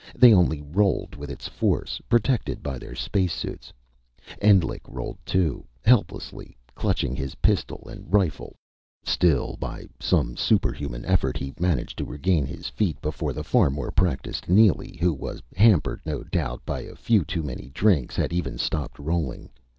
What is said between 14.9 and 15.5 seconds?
who was